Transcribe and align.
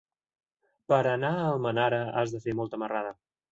Per 0.93 0.99
anar 1.11 1.31
a 1.35 1.45
Almenara 1.51 2.01
has 2.23 2.35
de 2.39 2.43
fer 2.49 2.59
molta 2.63 2.83
marrada. 2.87 3.17